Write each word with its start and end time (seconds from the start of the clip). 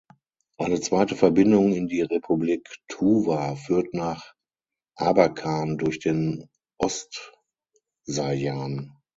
Eine 0.57 0.81
zweite 0.81 1.15
Verbindung 1.15 1.73
in 1.75 1.87
die 1.87 2.01
Republik 2.01 2.67
Tuwa 2.87 3.53
führt 3.55 3.89
von 3.95 4.19
Abakan 4.97 5.77
durch 5.77 5.99
den 5.99 6.49
Ostsajan. 6.79 8.97